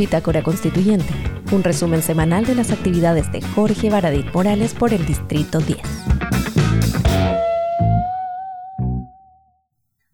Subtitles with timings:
[0.00, 1.12] Bitácora Constituyente,
[1.52, 5.78] un resumen semanal de las actividades de Jorge Baradit Morales por el Distrito 10.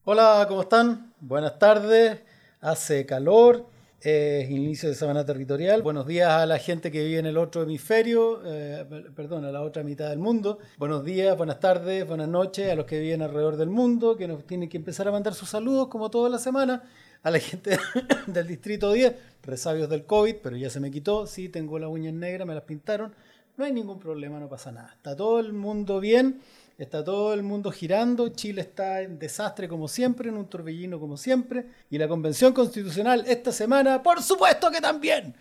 [0.03, 1.13] Hola, ¿cómo están?
[1.21, 2.19] Buenas tardes.
[2.61, 3.67] Hace calor,
[4.01, 5.83] es inicio de semana territorial.
[5.83, 8.85] Buenos días a la gente que vive en el otro hemisferio, eh,
[9.15, 10.59] perdón, a la otra mitad del mundo.
[10.79, 14.45] Buenos días, buenas tardes, buenas noches a los que viven alrededor del mundo, que nos
[14.49, 16.83] tienen que empezar a mandar sus saludos como toda la semana.
[17.27, 17.77] A la gente
[18.29, 19.13] del distrito 10,
[19.43, 21.27] resabios del COVID, pero ya se me quitó.
[21.27, 23.13] Sí, tengo las uñas negras, me las pintaron.
[23.57, 24.93] No hay ningún problema, no pasa nada.
[24.95, 26.41] Está todo el mundo bien.
[26.79, 31.17] Está todo el mundo girando, Chile está en desastre como siempre, en un torbellino como
[31.17, 35.35] siempre, y la Convención Constitucional esta semana, por supuesto que también.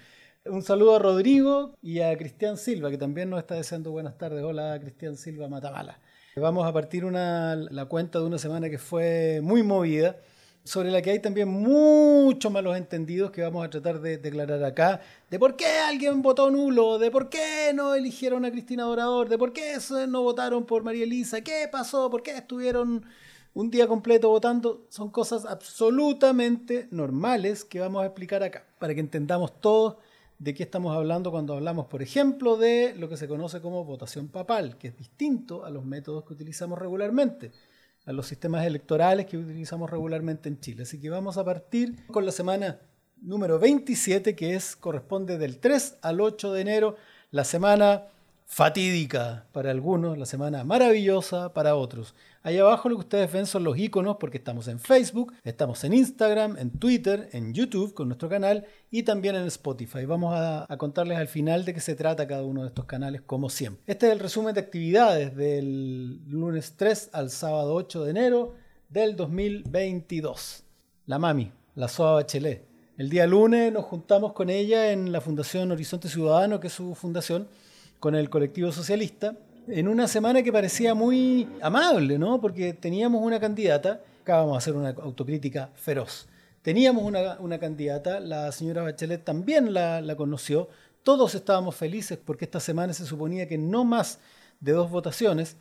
[0.45, 4.43] Un saludo a Rodrigo y a Cristian Silva, que también nos está deseando buenas tardes.
[4.43, 5.99] Hola, Cristian Silva Matabala.
[6.35, 10.17] Vamos a partir una, la cuenta de una semana que fue muy movida
[10.65, 14.99] sobre la que hay también muchos malos entendidos que vamos a tratar de declarar acá,
[15.29, 19.37] de por qué alguien votó nulo, de por qué no eligieron a Cristina Dorador, de
[19.37, 19.77] por qué
[20.07, 23.05] no votaron por María Elisa, qué pasó, por qué estuvieron
[23.53, 29.01] un día completo votando, son cosas absolutamente normales que vamos a explicar acá, para que
[29.01, 29.97] entendamos todos
[30.39, 34.29] de qué estamos hablando cuando hablamos, por ejemplo, de lo que se conoce como votación
[34.29, 37.51] papal, que es distinto a los métodos que utilizamos regularmente
[38.05, 40.83] a los sistemas electorales que utilizamos regularmente en Chile.
[40.83, 42.79] Así que vamos a partir con la semana
[43.21, 46.95] número 27, que es, corresponde del 3 al 8 de enero,
[47.31, 48.03] la semana
[48.45, 52.13] fatídica para algunos, la semana maravillosa para otros.
[52.45, 55.95] Ahí abajo lo que ustedes ven son los iconos porque estamos en Facebook, estamos en
[55.95, 60.05] Instagram, en Twitter, en YouTube con nuestro canal y también en Spotify.
[60.05, 63.49] Vamos a, contarles al final de qué se trata cada uno de estos canales como
[63.49, 63.81] siempre.
[63.87, 68.53] Este es el resumen de actividades del lunes 3 al sábado 8 de enero
[68.89, 70.65] del 2022.
[71.07, 72.63] La mami, la Soa Bachelet.
[72.99, 76.93] El día lunes nos juntamos con ella en la Fundación Horizonte Ciudadano, que es su
[76.93, 77.47] fundación,
[77.99, 79.35] con el colectivo socialista
[79.67, 82.39] en una semana que parecía muy amable, ¿no?
[82.39, 86.27] Porque teníamos una candidata, acá vamos a hacer una autocrítica feroz.
[86.61, 90.69] Teníamos una, candidata, la señora Bachelet también la, la conoció,
[91.03, 94.19] todos estábamos felices porque esta semana se suponía que no más
[94.59, 95.57] de dos votaciones,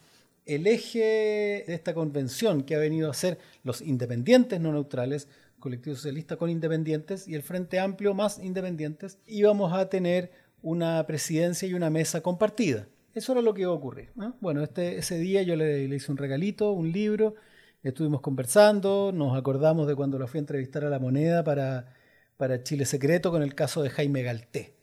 [0.47, 5.29] el eje de esta convención que ha venido a ser los independientes no neutrales,
[5.61, 10.31] colectivo socialista con independientes y el Frente Amplio más independientes, íbamos a tener
[10.63, 12.87] una presidencia y una mesa compartida.
[13.15, 14.11] Eso era lo que iba a ocurrir.
[14.41, 17.37] Bueno, este, ese día yo le, hice un regalito, un libro,
[17.83, 21.95] estuvimos conversando, nos acordamos de cuando lo fui a entrevistar a La Moneda para,
[22.37, 24.77] para Chile Secreto con el caso de Jaime Galté,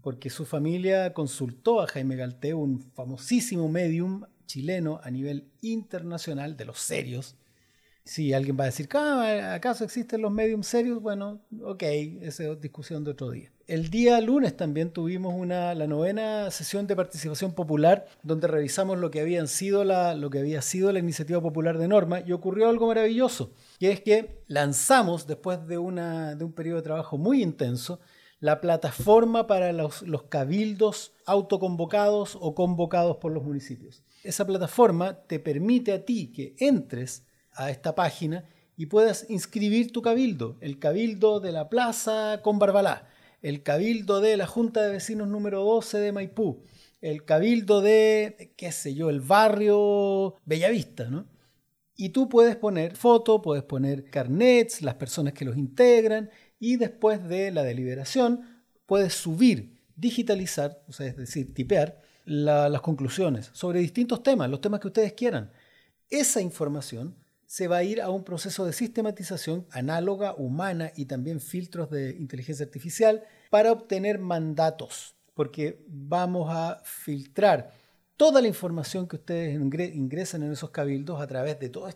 [0.00, 6.64] porque su familia consultó a Jaime Galté, un famosísimo medium chileno a nivel internacional de
[6.64, 7.36] los serios,
[8.04, 11.00] si alguien va a decir, ah, ¿acaso existen los mediums serios?
[11.00, 11.82] Bueno, ok,
[12.22, 13.53] esa es discusión de otro día.
[13.66, 19.20] El día lunes también tuvimos la novena sesión de participación popular donde revisamos lo que,
[19.20, 25.26] había sido la iniciativa popular de norma y ocurrió algo maravilloso, que es que lanzamos,
[25.26, 28.00] después de, un periodo de trabajo muy intenso,
[28.38, 34.02] la plataforma para los cabildos autoconvocados o convocados por los municipios.
[34.24, 37.24] Esa plataforma te permite a ti que entres
[37.54, 38.44] a esta página
[38.76, 43.08] y puedas inscribir tu cabildo, el cabildo de la Plaza con Barbalá,
[43.44, 46.62] el cabildo de la Junta de Vecinos número 12 de Maipú,
[47.02, 51.26] el cabildo de, qué sé yo, el barrio Bellavista, ¿no?
[51.94, 57.28] Y tú puedes poner foto, puedes poner carnets, las personas que los integran, y después
[57.28, 64.22] de la deliberación puedes subir, digitalizar, o sea, es decir, tipear las conclusiones sobre distintos
[64.22, 65.52] temas, los temas que ustedes quieran.
[66.08, 67.14] Esa información
[67.54, 72.10] se va a ir a un proceso de sistematización análoga, humana y también filtros de
[72.18, 77.70] inteligencia artificial para obtener mandatos, porque vamos a filtrar
[78.16, 81.94] toda la información que ustedes ingresan en esos cabildos a través de, todos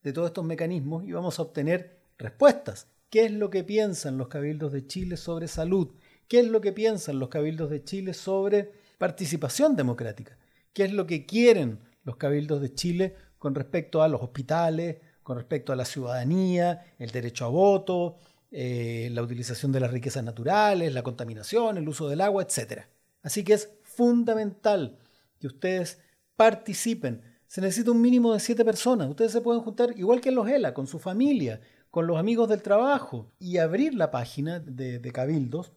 [0.00, 2.86] estos mecanismos y vamos a obtener respuestas.
[3.10, 5.92] ¿Qué es lo que piensan los cabildos de Chile sobre salud?
[6.28, 10.38] ¿Qué es lo que piensan los cabildos de Chile sobre participación democrática?
[10.72, 15.36] ¿Qué es lo que quieren los cabildos de Chile con respecto a los hospitales, con
[15.36, 18.16] respecto a la ciudadanía, el derecho a voto,
[18.50, 22.84] eh, la utilización de las riquezas naturales, la contaminación, el uso del agua, etc.
[23.20, 24.96] Así que es fundamental
[25.38, 26.00] que ustedes
[26.36, 27.20] participen.
[27.46, 29.10] Se necesita un mínimo de siete personas.
[29.10, 32.48] Ustedes se pueden juntar igual que en los ELA, con su familia, con los amigos
[32.48, 35.74] del trabajo y abrir la página de, de Cabildos.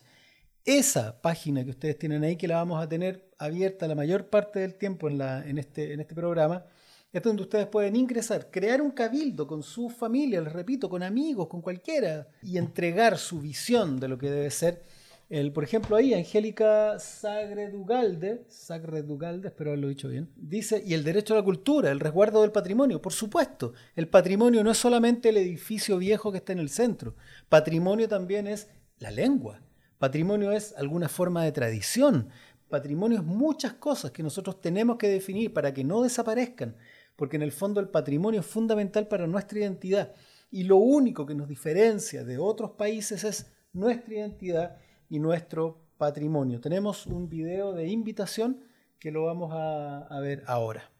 [0.64, 4.60] Esa página que ustedes tienen ahí que la vamos a tener abierta la mayor parte
[4.60, 6.64] del tiempo en, la, en, este, en este programa,
[7.12, 11.48] es donde ustedes pueden ingresar, crear un cabildo con su familia, les repito, con amigos,
[11.48, 14.82] con cualquiera, y entregar su visión de lo que debe ser.
[15.30, 21.32] El, por ejemplo, ahí, Angélica Sagredugalde, Sagredugalde, espero haberlo dicho bien, dice, y el derecho
[21.32, 25.36] a la cultura, el resguardo del patrimonio, por supuesto, el patrimonio no es solamente el
[25.38, 27.14] edificio viejo que está en el centro,
[27.48, 28.68] patrimonio también es
[28.98, 29.62] la lengua,
[29.98, 32.28] patrimonio es alguna forma de tradición,
[32.68, 36.74] patrimonio es muchas cosas que nosotros tenemos que definir para que no desaparezcan
[37.20, 40.14] porque en el fondo el patrimonio es fundamental para nuestra identidad.
[40.50, 44.78] Y lo único que nos diferencia de otros países es nuestra identidad
[45.10, 46.60] y nuestro patrimonio.
[46.60, 48.64] Tenemos un video de invitación
[48.98, 50.90] que lo vamos a, a ver ahora.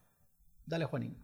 [0.67, 1.17] Dale, Juanín.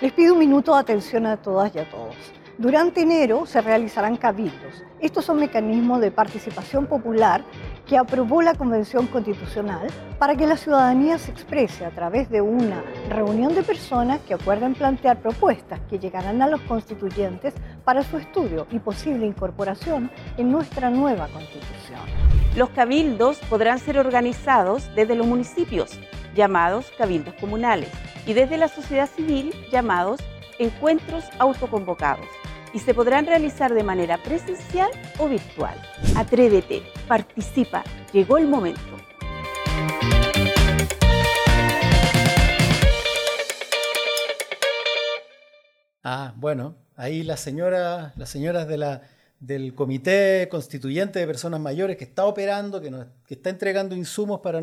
[0.00, 2.16] Les pido un minuto de atención a todas y a todos.
[2.56, 4.84] Durante enero se realizarán cabildos.
[5.00, 7.42] Estos son mecanismos de participación popular
[7.84, 9.88] que aprobó la Convención Constitucional
[10.20, 14.74] para que la ciudadanía se exprese a través de una reunión de personas que acuerden
[14.74, 17.54] plantear propuestas que llegarán a los constituyentes
[17.84, 22.00] para su estudio y posible incorporación en nuestra nueva Constitución.
[22.54, 25.98] Los cabildos podrán ser organizados desde los municipios,
[26.36, 27.90] llamados cabildos comunales,
[28.26, 30.20] y desde la sociedad civil, llamados
[30.60, 32.28] encuentros autoconvocados
[32.74, 35.80] y se podrán realizar de manera presencial o virtual.
[36.16, 38.80] Atrévete, participa, llegó el momento.
[46.02, 48.68] Ah, bueno, ahí las señoras, las señoras
[49.38, 52.90] del Comité Constituyente de Personas Mayores que está operando, que,
[53.28, 54.60] está entregando insumos para,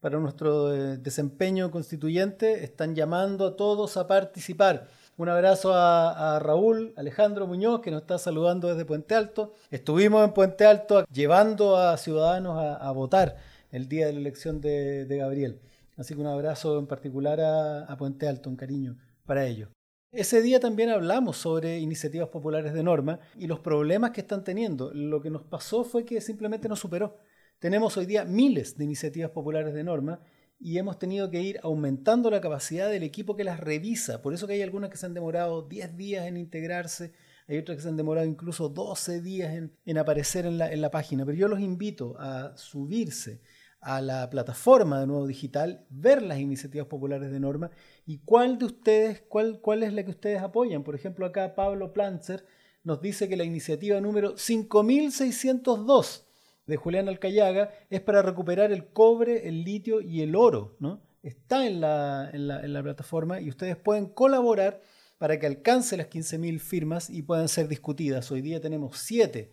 [0.00, 4.88] para nuestro eh, desempeño constituyente, están llamando a todos a participar.
[5.16, 9.54] Un abrazo a, Raúl Alejandro Muñoz, que nos está saludando desde Puente Alto.
[9.70, 13.36] Estuvimos en Puente Alto llevando a ciudadanos a, votar
[13.70, 15.60] el día de la elección de, Gabriel.
[15.96, 19.68] Así que un abrazo en particular a, a Puente Alto, un cariño para ellos.
[20.10, 24.92] Ese día también hablamos sobre iniciativas populares de norma y los problemas que están teniendo.
[24.92, 27.18] Lo que nos pasó fue que simplemente no superó.
[27.60, 30.20] Tenemos hoy día miles de iniciativas populares de norma
[30.58, 34.22] y hemos tenido que ir aumentando la capacidad del equipo que las revisa.
[34.22, 37.12] Por eso que hay algunas que se han demorado 10 días en integrarse,
[37.46, 39.54] hay otras que se han demorado incluso 12 días
[39.84, 41.26] en, aparecer en la, en la, página.
[41.26, 43.42] Pero yo los invito a subirse
[43.80, 47.70] a la plataforma de Nuevo Digital, ver las iniciativas populares de norma
[48.06, 50.84] y cuál de ustedes, cuál, cuál es la que ustedes apoyan.
[50.84, 52.46] Por ejemplo, acá Pablo Planzer
[52.82, 56.26] nos dice que la iniciativa número 5602
[56.66, 60.76] de Julián Alcayaga es para recuperar el cobre, el litio y el oro.
[60.80, 61.02] ¿no?
[61.22, 64.80] Está en la, en, la, plataforma y ustedes pueden colaborar
[65.18, 68.30] para que alcance las 15.000 firmas y puedan ser discutidas.
[68.30, 69.52] Hoy día tenemos siete,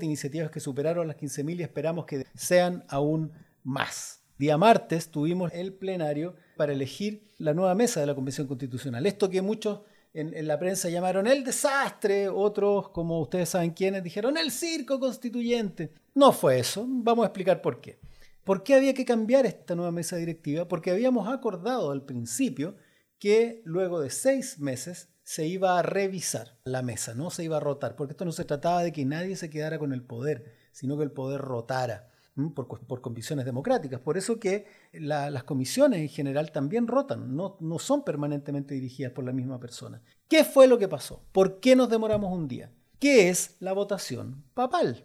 [0.00, 3.32] iniciativas que superaron las 15.000 y esperamos que sean aún
[3.62, 4.22] más.
[4.38, 9.06] Día martes tuvimos el plenario para elegir la nueva mesa de la Convención Constitucional.
[9.06, 9.80] Esto que muchos
[10.12, 15.92] en, la prensa llamaron el desastre, otros, como ustedes saben quiénes, dijeron el circo constituyente.
[16.16, 18.00] No fue eso, vamos a explicar por qué.
[18.42, 20.66] ¿Por qué había que cambiar esta nueva mesa directiva?
[20.66, 22.74] Porque habíamos acordado al principio
[23.18, 27.60] que luego de seis meses se iba a revisar la mesa, no se iba a
[27.60, 30.96] rotar, porque esto no se trataba de que nadie se quedara con el poder, sino
[30.96, 32.08] que el poder rotara
[32.54, 34.00] por, por, convicciones democráticas.
[34.00, 34.64] Por eso que
[34.94, 40.00] las comisiones en general también rotan, no, no son permanentemente dirigidas por la misma persona.
[40.28, 41.26] ¿Qué fue lo que pasó?
[41.32, 42.72] ¿Por qué nos demoramos un día?
[42.98, 45.04] ¿Qué es la votación papal?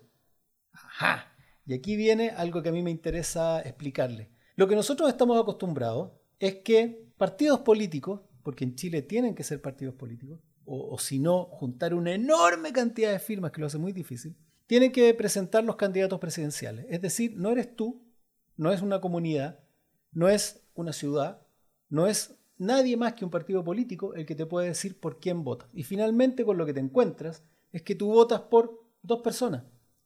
[1.65, 4.29] Y aquí viene algo que a mí me interesa explicarle.
[4.55, 9.61] Lo que nosotros estamos acostumbrados es que partidos políticos, porque en Chile tienen que ser
[9.61, 13.91] partidos políticos, o si no, juntar una enorme cantidad de firmas que lo hace muy
[13.91, 14.35] difícil,
[14.67, 16.85] tienen que presentar los candidatos presidenciales.
[16.89, 18.01] Es decir, no eres tú,
[18.55, 19.59] no es una comunidad,
[20.13, 21.45] no es una ciudad,
[21.89, 25.43] no es nadie más que un partido político el que te puede decir por quién
[25.43, 25.67] votas.
[25.73, 27.43] Y finalmente con lo que te encuentras
[27.73, 29.63] es que tú votas por dos personas.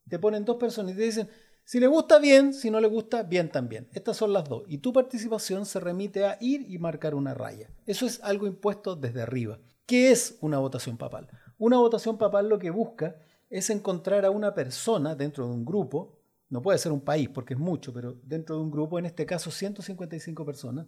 [0.09, 1.29] Te ponen dos personas y te dicen,
[1.63, 3.89] si le gusta bien, si no le gusta, bien también.
[3.91, 4.63] Estas son las dos.
[4.67, 7.71] Y tu participación se remite a ir y marcar una raya.
[7.87, 9.59] Eso es algo impuesto desde arriba.
[9.87, 11.27] ¿Qué es una votación papal?
[11.57, 13.15] Una votación papal lo que busca
[13.49, 16.19] es encontrar a una persona dentro de un grupo,
[16.49, 19.25] no puede ser un país porque es mucho, pero dentro de un grupo, en este
[19.25, 20.87] caso 155 personas,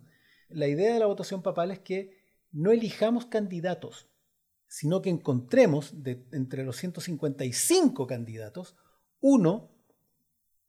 [0.50, 2.18] la idea de la votación papal es que
[2.52, 4.10] no elijamos candidatos,
[4.68, 5.94] sino que encontremos
[6.32, 8.76] entre los 155 candidatos
[9.22, 9.70] uno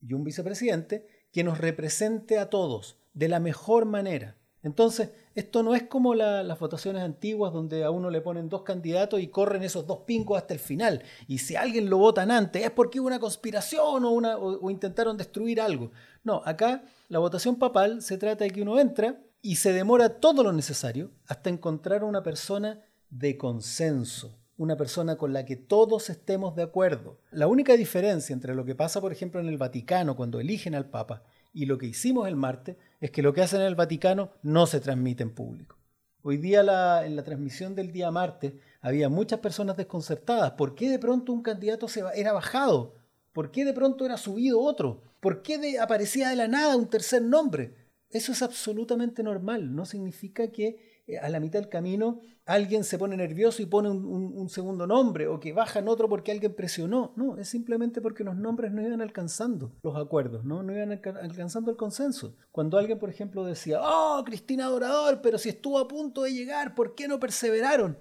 [0.00, 4.36] y un vicepresidente que nos represente a todos de la mejor manera.
[4.62, 9.20] Entonces, esto no es como las votaciones antiguas donde a uno le ponen dos candidatos
[9.20, 11.02] y corren esos dos pingos hasta el final.
[11.28, 15.60] Y si alguien lo votan antes es porque hubo una conspiración o, o intentaron destruir
[15.60, 15.92] algo.
[16.24, 20.42] No, acá la votación papal se trata de que uno entra y se demora todo
[20.42, 26.54] lo necesario hasta encontrar una persona de consenso, una persona con la que todos estemos
[26.54, 27.16] de acuerdo.
[27.30, 30.90] La única diferencia entre lo que pasa, por ejemplo, en el Vaticano cuando eligen al
[30.90, 31.22] Papa
[31.54, 34.66] y lo que hicimos el martes es que lo que hacen en el Vaticano no
[34.66, 35.76] se transmite en público.
[36.22, 36.60] Hoy día
[37.06, 40.52] en la transmisión del día martes había muchas personas desconcertadas.
[40.52, 42.96] ¿Por qué de pronto un candidato se era bajado?
[43.32, 45.00] ¿Por qué de pronto era subido otro?
[45.20, 47.74] ¿Por qué aparecía de la nada un tercer nombre?
[48.10, 49.74] Eso es absolutamente normal.
[49.74, 54.48] No significa que a la mitad del camino alguien se pone nervioso y pone un,
[54.48, 57.12] segundo nombre o que bajan otro porque alguien presionó.
[57.16, 61.70] No, es simplemente porque los nombres no iban alcanzando los acuerdos, no, no iban alcanzando
[61.70, 62.36] el consenso.
[62.50, 66.74] Cuando alguien, por ejemplo, decía, oh, Cristina Dorador, pero si estuvo a punto de llegar,
[66.74, 67.98] ¿por qué no perseveraron?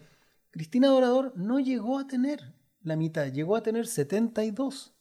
[0.52, 4.96] Cristina Dorador no llegó a tener la mitad, llegó a tener 72.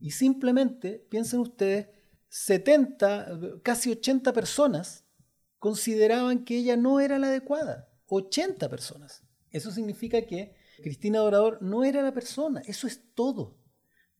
[0.00, 1.88] Y simplemente, piensen ustedes,
[2.28, 5.07] 70, casi 80 personas
[5.58, 7.88] consideraban que ella no era la adecuada.
[8.08, 9.22] 80 personas.
[9.50, 12.62] Eso significa que Cristina Dorador no era la persona.
[12.66, 13.56] Eso es todo.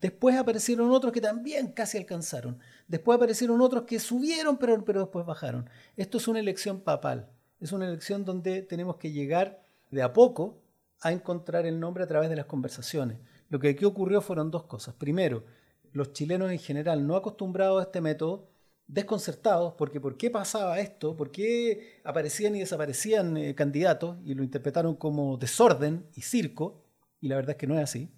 [0.00, 2.60] Después aparecieron otros que también casi alcanzaron.
[2.86, 5.68] Después aparecieron otros que subieron, pero, después bajaron.
[5.96, 7.28] Esto es una elección papal.
[7.60, 10.62] Es una elección donde tenemos que llegar de a poco
[11.00, 13.18] a encontrar el nombre a través de las conversaciones.
[13.48, 14.94] Lo que aquí ocurrió fueron dos cosas.
[14.94, 15.44] Primero,
[15.92, 18.48] los chilenos en general no acostumbrados a este método
[18.88, 24.42] desconcertados porque por qué pasaba esto, por qué aparecían y desaparecían eh, candidatos y lo
[24.42, 26.84] interpretaron como desorden y circo,
[27.20, 28.10] y la verdad es que no es así,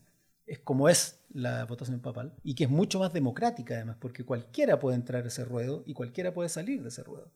[0.46, 4.78] es como es la votación papal, y que es mucho más democrática además, porque cualquiera
[4.78, 7.32] puede entrar a ese ruedo y cualquiera puede salir de ese ruedo.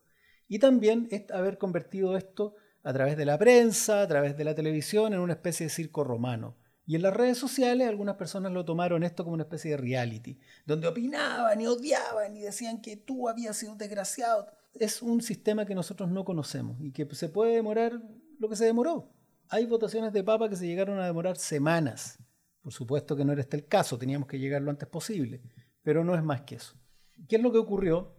[0.48, 4.54] Y también es haber convertido esto a través de la prensa, a través de la
[4.54, 8.64] televisión, en una especie de circo romano y en las redes sociales algunas personas lo
[8.64, 13.28] tomaron esto como una especie de reality, donde opinaban y odiaban y decían que tú
[13.28, 14.46] habías sido un desgraciado.
[14.74, 18.02] Es un sistema que nosotros no conocemos y que se puede demorar
[18.38, 19.10] lo que se demoró.
[19.48, 22.18] Hay votaciones de papa que se llegaron a demorar semanas.
[22.60, 25.42] Por supuesto que no era este el caso, teníamos que llegar lo antes posible,
[25.82, 26.74] pero no es más que eso.
[27.28, 28.14] ¿Qué es lo que ocurrió?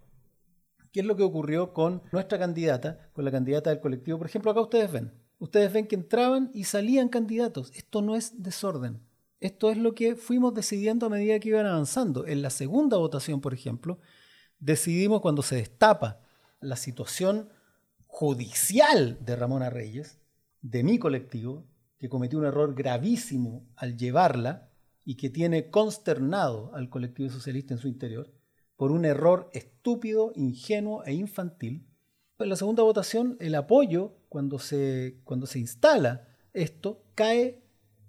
[0.91, 4.17] ¿Qué es lo que ocurrió con nuestra candidata, con la candidata del colectivo?
[4.17, 7.71] Por ejemplo, acá ustedes ven, ustedes ven que entraban y salían candidatos.
[7.75, 9.01] Esto no es desorden.
[9.39, 12.25] Esto es lo que fuimos decidiendo a medida que iban avanzando.
[12.25, 13.99] En la segunda votación, por ejemplo,
[14.59, 16.21] decidimos cuando se destapa
[16.61, 17.49] la situación
[18.07, 20.19] judicial de Ramona Reyes,
[20.61, 21.67] de mi colectivo,
[21.99, 24.69] que cometió un error gravísimo al llevarla
[25.03, 28.33] y que tiene consternado al colectivo socialista en su interior,
[28.75, 31.87] por un error estúpido, ingenuo e infantil,
[32.39, 37.61] en la segunda votación, el apoyo, cuando se, cuando se instala esto, cae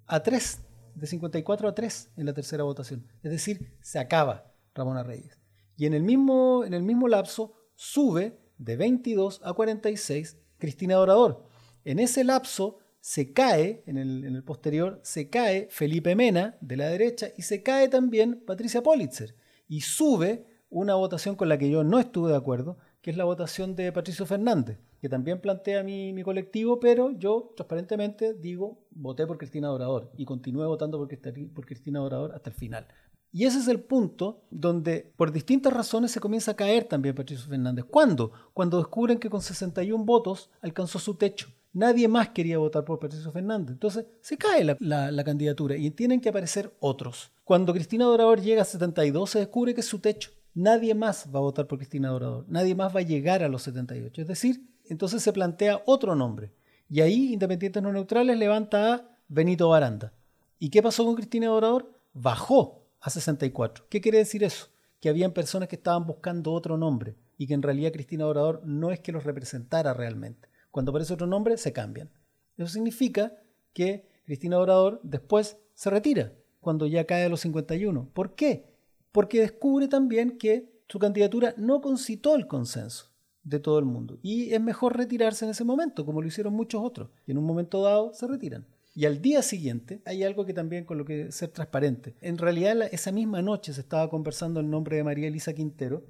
[0.06, 0.61] a 3,
[0.97, 3.06] de 54 a 3 en la tercera votación.
[3.23, 5.38] Es decir, se acaba Ramona Reyes.
[5.76, 11.45] Y en el mismo, en el mismo lapso sube de 22 a 46 Cristina Dorador.
[11.85, 16.76] En ese lapso se cae, en el, en el, posterior, se cae Felipe Mena de
[16.76, 19.37] la derecha y se cae también Patricia Politzer.
[19.68, 23.22] Y sube una votación con la que yo no estuve de acuerdo, que es la
[23.22, 29.38] votación de Patricio Fernández, que también plantea mi, colectivo, pero yo transparentemente digo, voté por
[29.38, 32.88] Cristina Dorador y continué votando por, Cristina Dorador hasta el final.
[33.30, 37.48] Y ese es el punto donde por distintas razones se comienza a caer también Patricio
[37.48, 37.84] Fernández.
[37.84, 38.32] ¿Cuándo?
[38.52, 41.46] Cuando descubren que con 61 votos alcanzó su techo.
[41.72, 43.75] Nadie más quería votar por Patricio Fernández.
[43.75, 47.30] Entonces se cae la, la, la, candidatura y tienen que aparecer otros.
[47.44, 51.38] Cuando Cristina Dorador llega a 72 se descubre que es su techo nadie más va
[51.38, 54.22] a votar por Cristina Dorador, nadie más va a llegar a los 78.
[54.22, 56.52] Es decir, entonces se plantea otro nombre.
[56.88, 60.14] Y ahí Independientes No Neutrales levanta a Benito Baranda.
[60.58, 61.92] ¿Y qué pasó con Cristina Dorador?
[62.14, 63.86] Bajó a 64.
[63.90, 64.68] ¿Qué quiere decir eso?
[65.00, 68.90] Que habían personas que estaban buscando otro nombre y que en realidad Cristina Dorador no
[68.90, 70.48] es que los representara realmente.
[70.70, 72.10] Cuando aparece otro nombre, se cambian.
[72.56, 73.34] Eso significa
[73.75, 78.08] que Cristina Dorador después se retira cuando ya cae a los 51.
[78.14, 78.75] ¿Por qué?
[79.16, 84.18] Porque descubre también que su candidatura no concitó el consenso de todo el mundo.
[84.20, 87.08] Y es mejor retirarse en ese momento, como lo hicieron muchos otros.
[87.26, 88.66] Y en un momento dado se retiran.
[88.94, 92.14] Y al día siguiente hay algo que también con lo que ser transparente.
[92.20, 96.04] En realidad esa misma noche se estaba conversando el nombre de María Elisa Quintero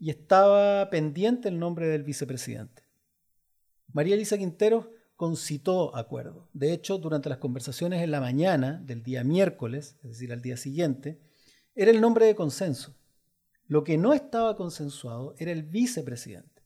[0.00, 2.82] y estaba pendiente el nombre del vicepresidente.
[3.92, 6.48] María Elisa Quintero concitó acuerdo.
[6.52, 10.56] De hecho, durante las conversaciones en la mañana del día miércoles, es decir, al día
[10.56, 11.29] siguiente,
[11.80, 12.94] era el nombre de consenso.
[13.66, 16.62] Lo que no estaba consensuado era el vicepresidente.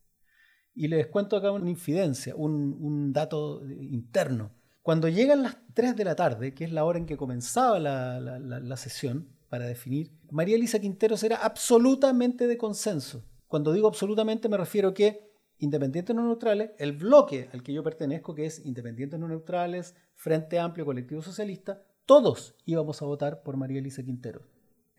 [0.74, 4.50] Y les cuento acá una infidencia, un, dato interno.
[4.82, 8.76] Cuando llegan las 3 de la tarde, que es la hora en que comenzaba la,
[8.76, 13.24] sesión para definir, María Elisa Quinteros era absolutamente de consenso.
[13.46, 18.34] Cuando digo absolutamente me refiero que independientes no neutrales, el bloque al que yo pertenezco,
[18.34, 23.78] que es independientes no neutrales, Frente Amplio, Colectivo Socialista, todos íbamos a votar por María
[23.78, 24.53] Elisa Quinteros.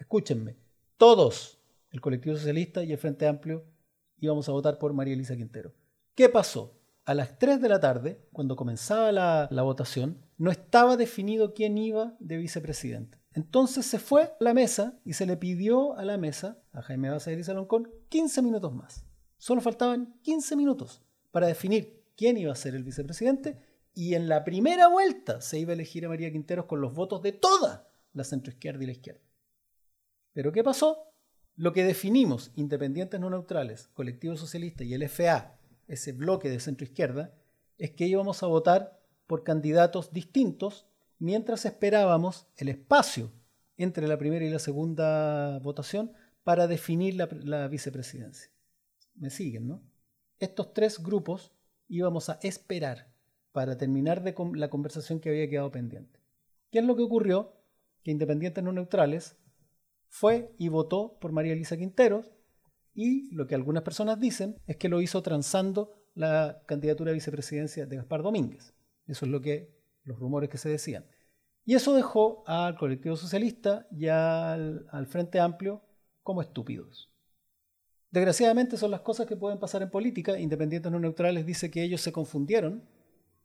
[0.06, 0.56] Escúchenme,
[0.98, 1.60] todos,
[1.90, 3.66] el Colectivo Socialista y el Frente Amplio,
[4.20, 5.74] íbamos a votar por María Elisa Quintero.
[6.14, 6.80] ¿Qué pasó?
[7.06, 12.16] A las 3 de la tarde, cuando comenzaba la, votación, no estaba definido quién iba
[12.20, 13.18] de vicepresidente.
[13.34, 17.10] Entonces se fue a la mesa y se le pidió a la mesa, a Jaime
[17.10, 19.08] Basair y Saloncón, 15 minutos más.
[19.40, 23.58] Solo faltaban 15 minutos para definir quién iba a ser el vicepresidente
[23.96, 27.24] y en la primera vuelta se iba a elegir a María Quinteros con los votos
[27.24, 29.26] de toda la centroizquierda y la izquierda.
[30.36, 31.14] Pero ¿qué pasó?
[31.56, 36.84] Lo que definimos, independientes no neutrales, colectivo socialista y el FA, ese bloque de centro
[36.84, 37.34] izquierda,
[37.78, 40.88] es que íbamos a votar por candidatos distintos
[41.20, 43.32] mientras esperábamos el espacio
[43.78, 46.12] entre la primera y la segunda votación
[46.44, 48.52] para definir la, vicepresidencia.
[49.16, 49.84] Me siguen, ¿no?
[50.38, 51.54] Estos tres grupos
[51.88, 53.10] íbamos a esperar
[53.54, 56.20] para terminar de la conversación que había quedado pendiente.
[56.72, 57.54] ¿Qué es lo que ocurrió?
[58.04, 59.38] Que independientes no neutrales
[60.10, 62.32] fue y votó por María Elisa Quinteros
[62.94, 67.86] y lo que algunas personas dicen es que lo hizo transando la candidatura a vicepresidencia
[67.86, 68.74] de Gaspar Domínguez.
[69.06, 71.06] Eso es lo que los rumores que se decían.
[71.66, 75.82] Y eso dejó al colectivo socialista y al, Frente Amplio
[76.24, 77.12] como estúpidos.
[78.12, 80.40] Desgraciadamente son las cosas que pueden pasar en política.
[80.40, 82.88] Independientes no neutrales dice que ellos se confundieron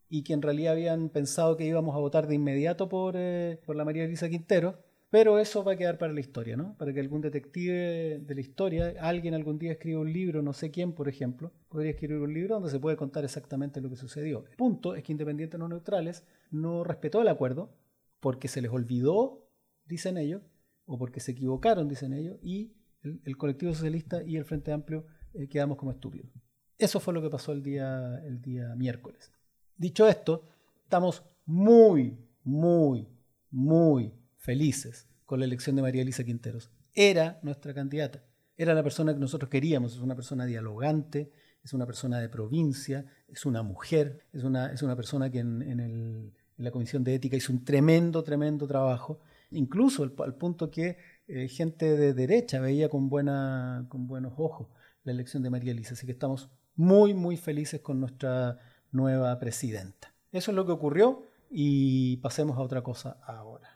[0.09, 3.75] y que en realidad habían pensado que íbamos a votar de inmediato por, eh, por
[3.75, 4.79] la María Elisa Quintero
[5.11, 6.77] pero eso va a quedar para la historia, ¿no?
[6.79, 10.71] Para que algún detective de la historia, alguien algún día escriba un libro, no sé
[10.71, 14.45] quién, por ejemplo, podría escribir un libro donde se puede contar exactamente lo que sucedió.
[14.49, 17.75] El punto es que Independientes No Neutrales no respetó el acuerdo
[18.21, 19.49] porque se les olvidó,
[19.85, 20.43] dicen ellos,
[20.87, 25.49] o porque se equivocaron, dicen ellos, y el, colectivo socialista y el Frente Amplio eh,
[25.49, 26.31] quedamos como estúpidos.
[26.79, 29.33] Eso fue lo que pasó el día, el día miércoles.
[29.77, 30.47] Dicho esto,
[30.85, 33.09] estamos muy, muy,
[33.51, 36.71] muy felices con la elección de María Elisa Quinteros.
[36.95, 38.25] Era nuestra candidata,
[38.57, 41.31] era la persona que nosotros queríamos, es una persona dialogante,
[41.63, 46.33] es una persona de provincia, es una mujer, es una, es una persona que en,
[46.57, 51.97] la Comisión de Ética hizo un tremendo, tremendo trabajo, incluso al, punto que eh, gente
[51.97, 54.69] de derecha veía con, buena, con buenos ojos
[55.05, 55.95] la elección de María Elisa.
[55.95, 58.59] Así que estamos muy, muy felices con nuestra
[58.93, 60.15] nueva presidenta.
[60.33, 63.70] Eso es lo que ocurrió y pasemos a otra cosa ahora.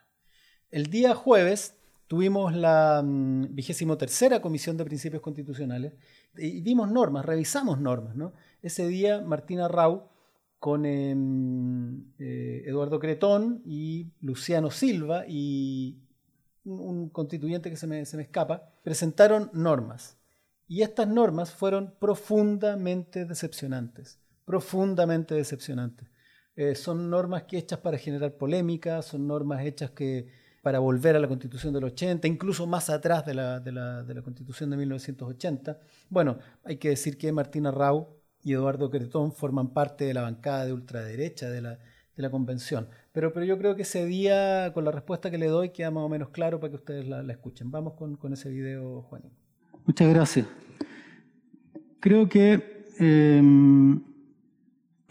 [0.75, 1.77] El día jueves
[2.09, 5.93] tuvimos la mm, vigésimo tercera Comisión de Principios Constitucionales
[6.37, 8.17] y vimos normas, revisamos normas.
[8.61, 10.09] Ese día Martina Rau
[10.59, 16.03] con em, eh, Eduardo Cretón y Luciano Silva y
[16.65, 20.19] un, constituyente que se me, escapa, presentaron normas.
[20.67, 26.09] Y estas normas fueron profundamente decepcionantes, profundamente decepcionantes.
[26.57, 31.19] Eh, son normas que hechas para generar polémica, son normas hechas que para volver a
[31.19, 35.79] la constitución del 80, incluso más atrás de la, de la, constitución de 1980.
[36.09, 40.65] Bueno, hay que decir que Martina Rau y Eduardo Cretón forman parte de la bancada
[40.65, 41.79] de ultraderecha de la,
[42.17, 42.89] de convención.
[43.13, 46.09] Pero, yo creo que ese día, con la respuesta que le doy, queda más o
[46.09, 47.71] menos claro para que ustedes la, escuchen.
[47.71, 49.23] Vamos con, con, ese video, Juan.
[49.85, 50.47] Muchas gracias.
[52.01, 54.03] Creo que em,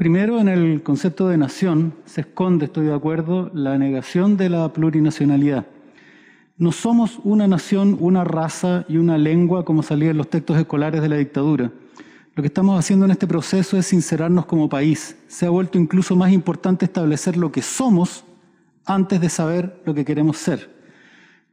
[0.04, 4.74] Primero, en el concepto de nación se esconde, estoy de acuerdo, la negación de la
[4.74, 5.66] plurinacionalidad.
[6.58, 11.02] No somos una nación, una raza y una lengua como salía en los textos escolares
[11.02, 11.72] de la dictadura.
[12.36, 15.16] Lo que estamos haciendo en este proceso es sincerarnos como país.
[15.30, 18.26] Se ha vuelto incluso más importante establecer lo que somos
[18.84, 20.70] antes de saber lo que queremos ser.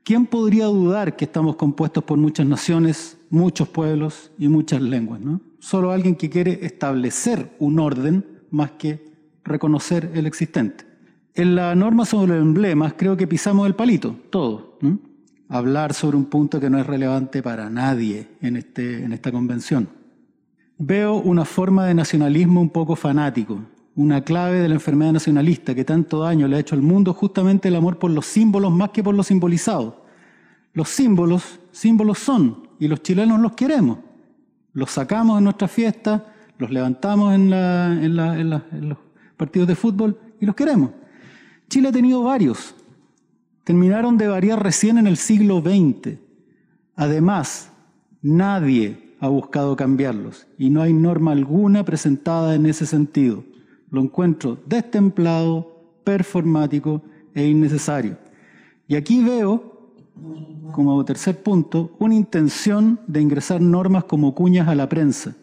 [0.02, 5.20] ¿Quién podría dudar que estamos compuestos por muchas naciones, muchos pueblos y muchas lenguas?
[5.20, 5.40] ¿no?
[5.60, 9.04] Solo alguien que quiere establecer un orden más que
[9.44, 10.84] reconocer el existente.
[11.34, 14.78] En la norma sobre los emblemas creo que pisamos el palito, todo.
[15.48, 19.88] Hablar sobre un punto que no es relevante para nadie en, este, en esta convención.
[20.78, 23.60] Veo una forma de nacionalismo un poco fanático,
[23.96, 27.68] una clave de la enfermedad nacionalista que tanto daño le ha hecho al mundo, justamente
[27.68, 30.04] el amor por los símbolos más que por lo simbolizado.
[30.72, 33.98] Los símbolos, símbolos son, y los chilenos los queremos.
[34.72, 36.29] Los sacamos en nuestra fiesta,
[36.60, 37.50] los levantamos en,
[38.16, 38.98] los
[39.36, 40.90] partidos de fútbol y los queremos.
[41.68, 42.74] Chile ha tenido varios.
[43.64, 46.18] Terminaron de variar recién en el siglo XX.
[46.96, 47.72] Además,
[48.20, 53.42] nadie ha buscado cambiarlos y no hay norma alguna presentada en ese sentido.
[53.90, 57.02] Lo encuentro destemplado, performático
[57.34, 58.18] e innecesario.
[58.86, 59.92] Y aquí veo,
[60.72, 65.36] como tercer punto, una intención de ingresar normas como cuñas a la prensa.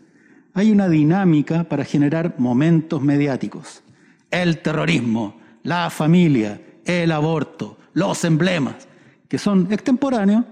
[0.57, 3.83] Hay una dinámica para generar momentos mediáticos.
[4.31, 8.87] El terrorismo, la familia, el aborto, los emblemas,
[9.27, 10.45] que son extemporáneos,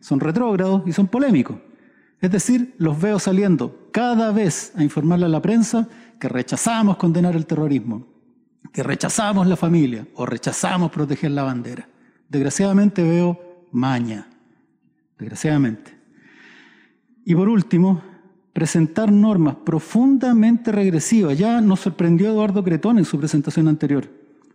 [0.00, 1.58] son retrógrados y son polémicos.
[2.20, 5.88] Es decir, los veo saliendo cada vez a informarle a la prensa
[6.18, 8.08] que rechazamos condenar el terrorismo,
[8.72, 11.88] que rechazamos la familia o rechazamos proteger la bandera.
[12.28, 14.26] Desgraciadamente veo maña,
[15.16, 15.96] desgraciadamente.
[17.24, 18.02] Y por último,
[18.54, 21.36] presentar normas profundamente regresivas.
[21.36, 24.08] Ya nos sorprendió Eduardo Cretón en su presentación anterior.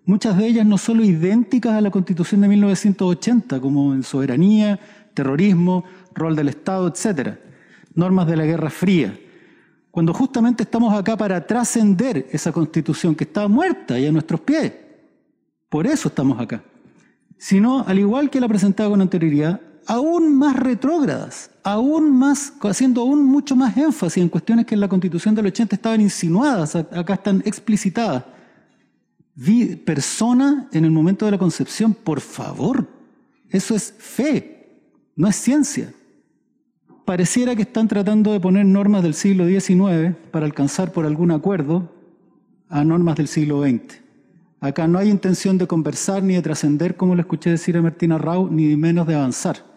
[0.05, 4.79] Muchas de ellas no solo idénticas a la Constitución de 1980, como en soberanía,
[5.13, 5.83] terrorismo,
[6.15, 7.38] rol del Estado, etc.
[7.93, 9.19] Normas de la Guerra Fría.
[9.91, 14.71] Cuando justamente estamos acá para trascender esa Constitución que está muerta y a nuestros pies.
[15.67, 16.63] Por eso estamos acá.
[17.38, 23.25] Sino, al igual que la presentaba con anterioridad, aún más retrógradas, aún más, haciendo aún
[23.25, 27.41] mucho más énfasis en cuestiones que en la Constitución del 80 estaban insinuadas, acá están
[27.43, 28.23] explicitadas.
[29.34, 32.88] Vi persona en el momento de la concepción, por favor.
[33.49, 34.69] Eso es fe,
[35.15, 35.91] no es ciencia.
[37.04, 41.91] Pareciera que están tratando de poner normas del siglo XIX para alcanzar por algún acuerdo
[42.69, 44.02] a normas del siglo XX.
[44.60, 48.19] Acá no hay intención de conversar ni de trascender, como le escuché decir a Martina
[48.19, 49.68] Rau, ni menos de avanzar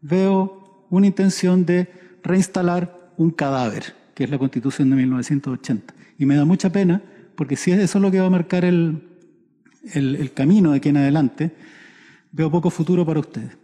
[0.00, 1.88] veo una intención de
[2.22, 5.94] reinstalar un cadáver, que es la Constitución de 1980.
[6.18, 7.02] Y me da mucha pena,
[7.36, 9.04] porque si es eso lo que va a marcar el,
[10.34, 11.52] camino de aquí en adelante,
[12.32, 13.56] veo poco futuro para ustedes.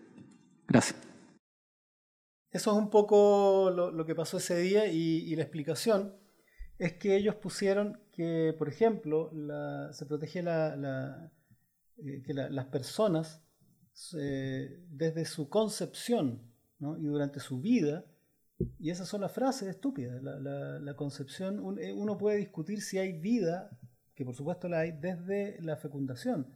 [0.66, 1.01] Gracias.
[2.51, 6.14] Eso es un poco lo, que pasó ese día y, la explicación
[6.79, 9.31] es que ellos pusieron que, por ejemplo,
[9.92, 11.33] se protege la,
[11.99, 13.44] eh, que las personas
[14.13, 16.43] desde su concepción
[16.99, 18.05] y durante su vida,
[18.79, 23.71] y esas son las frases estúpidas, la, concepción, eh, uno puede discutir si hay vida,
[24.15, 26.49] que por supuesto la hay, desde la fecundación,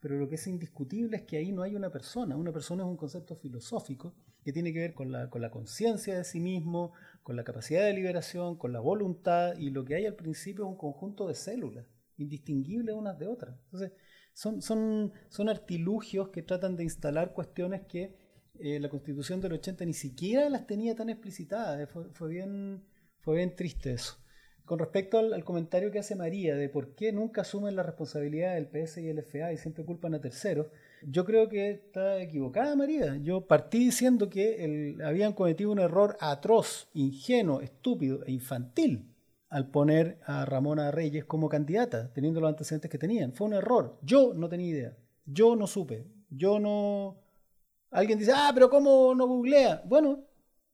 [0.00, 2.88] pero lo que es indiscutible es que ahí no hay una persona, una persona es
[2.88, 6.92] un concepto filosófico que tiene que ver con la, con la conciencia de sí mismo,
[7.22, 10.70] con la capacidad de liberación, con la voluntad, y lo que hay al principio es
[10.70, 11.86] un conjunto de células,
[12.18, 13.56] indistinguibles unas de otras.
[13.64, 13.92] Entonces,
[14.34, 18.14] son, son, son artilugios que tratan de instalar cuestiones que
[18.58, 21.80] eh, la constitución del 80 ni siquiera las tenía tan explicitadas.
[21.80, 22.84] Eh, fue, bien,
[23.20, 24.18] fue bien triste eso.
[24.64, 28.66] Con respecto al, comentario que hace María de por qué nunca asumen la responsabilidad del
[28.66, 30.68] PS y el FA y siempre culpan a terceros,
[31.02, 33.16] yo creo que está equivocada María.
[33.16, 39.13] Yo partí diciendo que habían cometido un error atroz, ingenuo, estúpido e infantil
[39.54, 43.32] al poner a Ramona Reyes como candidata, teniendo los antecedentes que tenían.
[43.32, 44.00] Fue un error.
[44.02, 44.98] Yo no tenía idea.
[45.24, 46.08] Yo no supe.
[46.28, 47.20] Yo no...
[47.92, 49.84] Alguien dice, ah, pero ¿cómo no googlea?
[49.86, 50.24] Bueno,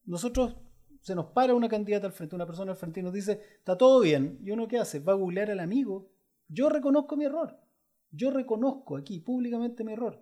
[0.07, 0.57] nosotros
[1.03, 3.77] se nos para una candidata al frente, una persona al frente y nos dice, está
[3.77, 4.39] todo bien.
[4.43, 4.99] ¿Y uno qué hace?
[4.99, 6.09] Va a googlear al amigo.
[6.49, 7.61] Yo reconozco mi error.
[8.11, 10.19] Yo reconozco aquí públicamente mi error.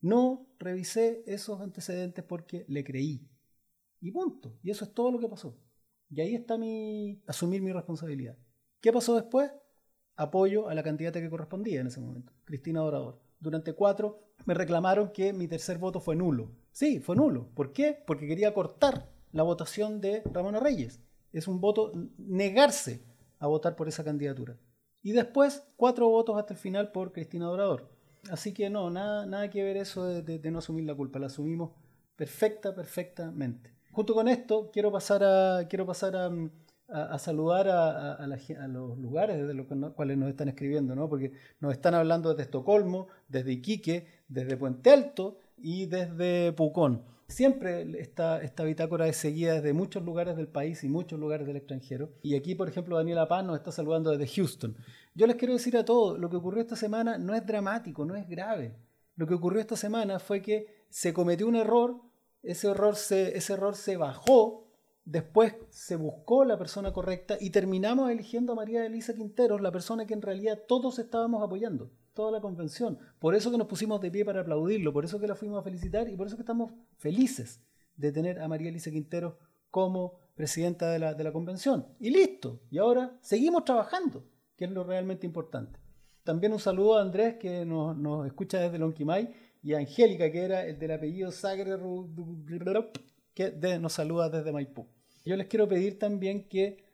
[0.00, 3.24] No revisé esos antecedentes porque le creí.
[4.00, 4.58] Y punto.
[4.64, 5.56] Y eso es todo lo que pasó.
[6.10, 8.36] Y ahí está mi asumir mi responsabilidad.
[8.80, 9.50] ¿Qué pasó después?
[10.16, 13.20] Apoyo a la candidata que correspondía en ese momento, Cristina Dorador.
[13.40, 16.52] Durante cuatro me reclamaron que mi tercer voto fue nulo.
[16.70, 17.48] Sí, fue nulo.
[17.54, 18.02] ¿Por qué?
[18.06, 21.00] Porque quería cortar la votación de Ramona Reyes.
[21.32, 23.02] Es un voto negarse
[23.38, 24.56] a votar por esa candidatura.
[25.02, 27.90] Y después cuatro votos hasta el final por Cristina Dorador.
[28.30, 31.18] Así que no, nada, nada que ver eso de no asumir la culpa.
[31.18, 31.72] La asumimos
[32.16, 33.73] perfecta, perfectamente.
[33.94, 38.26] Junto con esto, quiero pasar a, quiero pasar a, saludar a,
[38.66, 41.08] los lugares desde los cuales nos están escribiendo, ¿no?
[41.08, 47.04] porque nos están hablando desde Estocolmo, desde Iquique, desde Puente Alto y desde Pucón.
[47.28, 51.56] Siempre esta, esta bitácora es seguida desde muchos lugares del país y muchos lugares del
[51.56, 52.10] extranjero.
[52.20, 54.76] Y aquí, por ejemplo, Daniela Paz nos está saludando desde Houston.
[55.14, 58.16] Yo les quiero decir a todos, lo que ocurrió esta semana no es dramático, no
[58.16, 58.74] es grave.
[59.14, 62.00] Lo que ocurrió esta semana fue que se cometió un error
[62.44, 64.68] ese error se, ese error se bajó,
[65.04, 70.06] después se buscó la persona correcta y terminamos eligiendo a María Elisa Quinteros, la persona
[70.06, 72.98] que en realidad todos estábamos apoyando, toda la convención.
[73.18, 75.62] Por eso que nos pusimos de pie para aplaudirlo, por eso que la fuimos a
[75.62, 77.60] felicitar y por eso que estamos felices
[77.96, 79.34] de tener a María Elisa Quinteros
[79.70, 81.86] como presidenta de la, convención.
[81.98, 84.24] Y listo, y ahora seguimos trabajando,
[84.56, 85.80] que es lo realmente importante.
[86.22, 90.66] También un saludo a Andrés que nos, nos escucha desde Lonquimay y Angélica, que era
[90.66, 91.78] el del apellido Sagre,
[93.32, 94.86] que nos saluda desde Maipú.
[95.24, 96.84] Yo les quiero pedir también que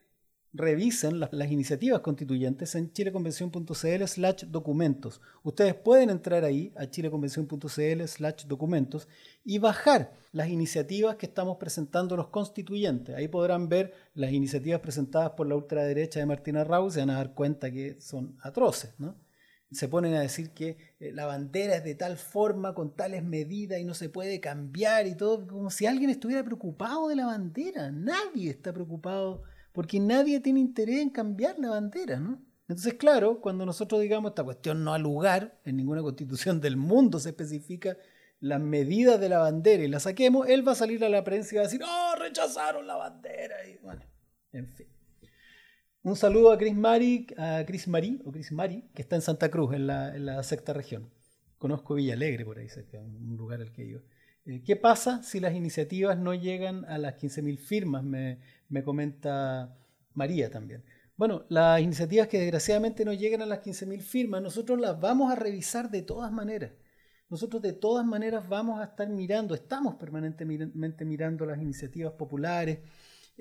[0.52, 5.20] revisen las, iniciativas constituyentes en chileconvención.cl slash documentos.
[5.42, 9.08] Ustedes pueden entrar ahí a chileconvención.cl slash documentos
[9.44, 13.16] y bajar las iniciativas que estamos presentando los constituyentes.
[13.16, 17.16] Ahí podrán ver las iniciativas presentadas por la ultraderecha de Martina Raúl, se van a
[17.16, 19.16] dar cuenta que son atroces, ¿no?
[19.70, 23.78] Se ponen a decir que eh, la bandera es de tal forma, con tales medidas
[23.78, 27.90] y no se puede cambiar y todo, como si alguien estuviera preocupado de la bandera.
[27.92, 32.42] Nadie está preocupado porque nadie tiene interés en cambiar la bandera, ¿no?
[32.66, 37.18] Entonces, claro, cuando nosotros digamos esta cuestión no ha lugar, en ninguna constitución del mundo
[37.18, 37.96] se especifica
[38.40, 41.54] las medidas de la bandera y la saquemos, él va a salir a la prensa
[41.54, 43.68] y va a decir, oh, rechazaron la bandera.
[43.68, 44.02] Y bueno,
[44.52, 44.86] en fin.
[46.02, 49.50] Un saludo a Chris Mari, a Chris Mari, o Chris Mari, que está en Santa
[49.50, 51.10] Cruz, en la, sexta región.
[51.58, 54.00] Conozco Villa Alegre por ahí cerca, un lugar al que iba.
[54.46, 58.02] Eh, ¿Qué pasa si las iniciativas no llegan a las 15.000 firmas?
[58.02, 58.38] Me,
[58.70, 59.76] me comenta
[60.14, 60.84] María también.
[61.18, 65.36] Bueno, las iniciativas que desgraciadamente no llegan a las 15.000 firmas, nosotros las vamos a
[65.36, 66.72] revisar de todas maneras.
[67.28, 72.78] Nosotros de todas maneras vamos a estar mirando, estamos permanentemente mirando las iniciativas populares,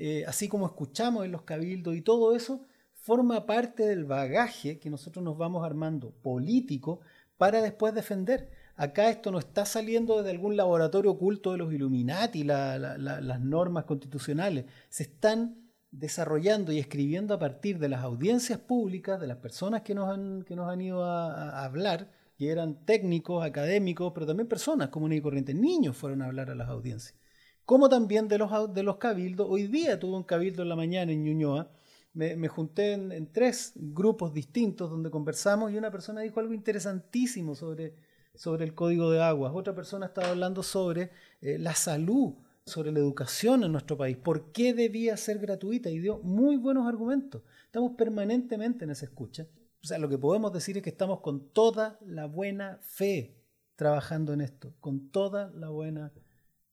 [0.01, 4.89] eh, así como escuchamos en los cabildos y todo eso forma parte del bagaje que
[4.89, 7.01] nosotros nos vamos armando político
[7.37, 8.49] para después defender.
[8.77, 14.63] Acá esto no está saliendo desde algún laboratorio oculto de los Illuminati, las normas constitucionales.
[14.87, 19.95] Se están desarrollando y escribiendo a partir de las audiencias públicas, de las personas que
[19.95, 24.87] nos han, que nos han ido a, hablar, que eran técnicos, académicos, pero también personas
[24.87, 25.55] comunes y corrientes.
[25.55, 27.19] Niños fueron a hablar a las audiencias.
[27.69, 29.45] Como también de los, de los cabildos.
[29.47, 31.69] Hoy día tuve un cabildo en la mañana en Ñuñoa.
[32.13, 37.53] Me, junté en, en tres grupos distintos donde conversamos y una persona dijo algo interesantísimo
[37.53, 37.93] sobre
[38.33, 42.33] sobre el código de aguas, otra persona estaba hablando sobre eh, la salud,
[42.65, 46.87] sobre la educación en nuestro país, por qué debía ser gratuita y dio muy buenos
[46.87, 47.43] argumentos.
[47.65, 49.45] Estamos permanentemente en esa escucha.
[49.83, 53.35] O sea, lo que podemos decir es que estamos con toda la buena fe
[53.75, 56.11] trabajando en esto, con toda la buena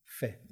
[0.05, 0.46] fe.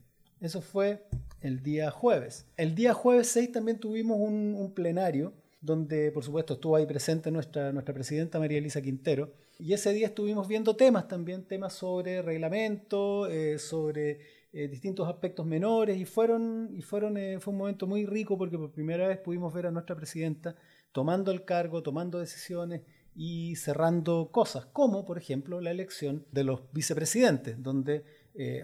[0.45, 1.03] Eso fue
[1.41, 2.47] el día jueves.
[2.59, 7.73] El día jueves 6 también tuvimos un, plenario donde por supuesto estuvo ahí presente nuestra,
[7.73, 9.33] nuestra presidenta María Elisa Quintero.
[9.59, 14.21] Y ese día estuvimos viendo temas también, temas sobre reglamento, eh, sobre
[14.53, 18.59] eh, distintos aspectos menores, y, fueron, y fueron, eh, fue un momento muy rico porque
[18.59, 20.57] por primera vez pudimos ver a nuestra presidenta
[20.93, 22.83] tomando el cargo, tomando decisiones
[23.17, 28.05] y cerrando cosas, como por ejemplo la elección de los vicepresidentes, donde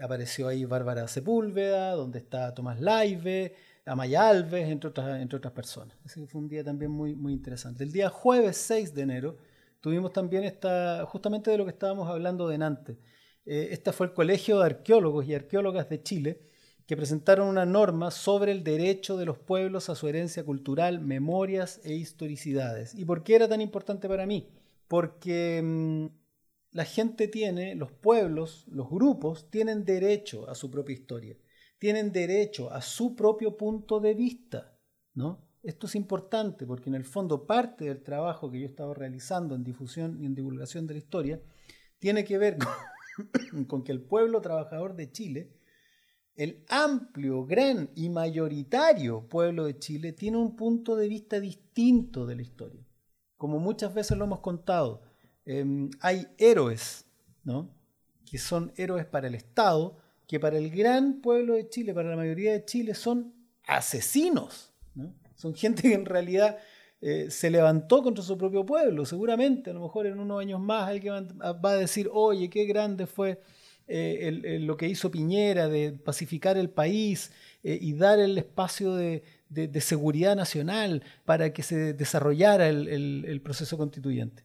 [0.01, 3.55] apareció ahí Bárbara Sepúlveda, donde está Tomás Laive,
[3.85, 5.97] Amaya Alves, entre otras, entre otras personas.
[6.05, 7.83] Fue un día también muy, muy interesante.
[7.83, 9.37] El día jueves 6 de enero
[9.79, 12.97] tuvimos también esta, justamente de lo que estábamos hablando de antes.
[13.45, 16.41] Eh, este fue el Colegio de Arqueólogos y Arqueólogas de Chile,
[16.85, 21.79] que presentaron una norma sobre el derecho de los pueblos a su herencia cultural, memorias
[21.83, 22.93] e historicidades.
[22.95, 24.49] ¿Y por qué era tan importante para mí?
[24.87, 26.05] Porque mm,
[26.71, 31.37] la gente tiene, los pueblos, los grupos, tienen derecho a su propia historia
[31.81, 34.77] tienen derecho a su propio punto de vista,
[35.15, 35.49] ¿no?
[35.63, 39.55] Esto es importante porque en el fondo parte del trabajo que yo he estado realizando
[39.55, 41.41] en difusión y en divulgación de la historia
[41.97, 45.57] tiene que ver con, con que el pueblo trabajador de Chile,
[46.35, 52.35] el amplio, gran y mayoritario pueblo de Chile tiene un punto de vista distinto de
[52.35, 52.85] la historia.
[53.37, 55.01] Como muchas veces lo hemos contado,
[55.45, 57.05] em, hay héroes,
[57.43, 57.69] ¿no?
[58.31, 62.15] que son héroes para el Estado, que para el gran pueblo de Chile, para la
[62.15, 63.33] mayoría de Chile, son
[63.65, 64.71] asesinos.
[65.35, 66.57] Son gente que en realidad
[67.01, 69.05] eh, se levantó contra su propio pueblo.
[69.05, 73.05] Seguramente, a lo mejor en unos años más alguien va a decir, oye, qué grande
[73.05, 73.41] fue
[73.87, 77.31] eh, lo que hizo Piñera de pacificar el país
[77.63, 79.23] eh, y dar el espacio de,
[79.81, 84.43] seguridad nacional para que se desarrollara el proceso constituyente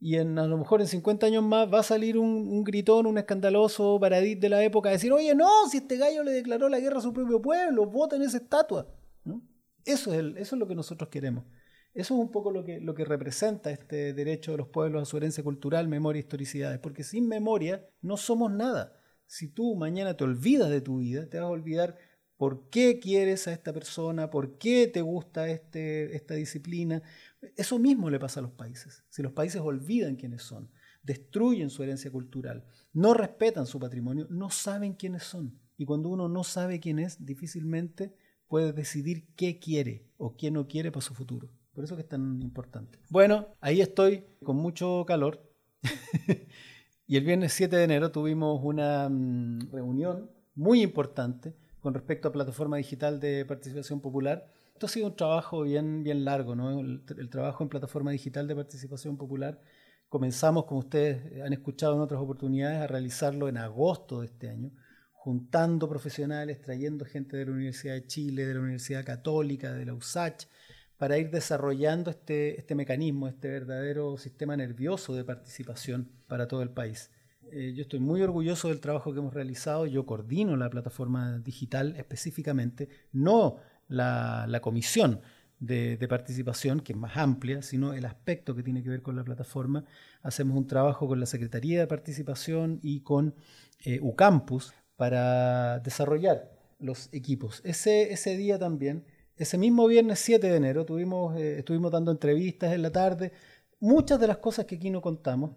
[0.00, 3.18] y en, a lo mejor en 50 años más va a salir un, gritón, un
[3.18, 6.80] escandaloso paradit de la época a decir, oye, no, si este gallo le declaró la
[6.80, 8.86] guerra a su propio pueblo, voten esa estatua.
[9.24, 9.42] ¿no?
[9.84, 11.44] Eso, es eso es lo que nosotros queremos.
[11.94, 15.06] Eso es un poco lo que, lo que representa este derecho de los pueblos a
[15.06, 19.00] su herencia cultural, memoria y historicidades, porque sin memoria no somos nada.
[19.26, 21.96] Si tú mañana te olvidas de tu vida, te vas a olvidar
[22.36, 27.02] por qué quieres a esta persona, por qué te gusta este, esta disciplina,
[27.56, 29.04] eso mismo le pasa a los países.
[29.08, 30.70] Si los países olvidan quiénes son,
[31.02, 35.58] destruyen su herencia cultural, no respetan su patrimonio, no saben quiénes son.
[35.76, 38.14] Y cuando uno no sabe quién es, difícilmente
[38.48, 41.50] puede decidir qué quiere o qué no quiere para su futuro.
[41.72, 42.98] Por eso que es tan importante.
[43.10, 45.42] Bueno, ahí estoy con mucho calor.
[47.06, 52.32] y el viernes 7 de enero tuvimos una mm, reunión muy importante con respecto a
[52.32, 54.48] plataforma digital de participación popular.
[54.74, 56.80] Esto ha sido un trabajo bien, bien largo, ¿no?
[56.80, 59.60] el, trabajo en plataforma digital de participación popular.
[60.08, 64.72] Comenzamos, como ustedes han escuchado en otras oportunidades, a realizarlo en agosto de este año,
[65.12, 69.94] juntando profesionales, trayendo gente de la Universidad de Chile, de la Universidad Católica, de la
[69.94, 70.46] USACH,
[70.98, 76.70] para ir desarrollando este, este mecanismo, este verdadero sistema nervioso de participación para todo el
[76.70, 77.12] país.
[77.52, 81.94] Eh, yo estoy muy orgulloso del trabajo que hemos realizado, yo coordino la plataforma digital
[81.96, 83.58] específicamente, no
[83.88, 85.20] la, comisión
[85.58, 89.16] de, de, participación, que es más amplia, sino el aspecto que tiene que ver con
[89.16, 89.84] la plataforma.
[90.22, 93.34] Hacemos un trabajo con la Secretaría de Participación y con
[93.84, 97.60] eh, UCampus para desarrollar los equipos.
[97.64, 99.04] Ese, ese día también
[99.36, 103.32] ese mismo viernes 7 de enero tuvimos, eh, estuvimos dando entrevistas en la tarde.
[103.80, 105.52] Muchas de las cosas que aquí no contamos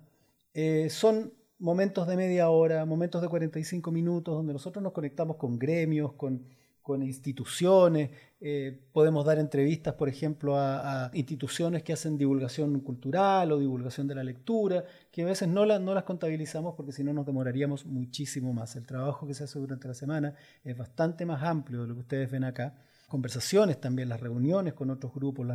[0.53, 5.59] eh, son momentos de media hora, momentos de 45 minutos, donde nosotros nos conectamos con
[5.59, 6.43] gremios, con,
[6.87, 13.59] con instituciones, eh, podemos dar entrevistas, por ejemplo, a, instituciones que hacen divulgación cultural o
[13.59, 17.11] divulgación de la lectura, que a veces no, la, no las contabilizamos porque si no
[17.11, 18.77] nos demoraríamos muchísimo más.
[18.77, 21.99] El trabajo que se hace durante la semana es bastante más amplio de lo que
[21.99, 22.73] ustedes ven acá.
[23.09, 25.45] Conversaciones también, las reuniones con otros grupos,